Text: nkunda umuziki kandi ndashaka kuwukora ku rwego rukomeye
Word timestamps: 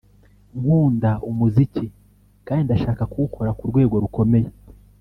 nkunda 0.59 1.11
umuziki 1.29 1.85
kandi 2.45 2.61
ndashaka 2.67 3.03
kuwukora 3.11 3.51
ku 3.57 3.63
rwego 3.71 3.95
rukomeye 4.03 4.49